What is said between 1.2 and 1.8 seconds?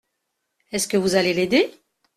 l’aider?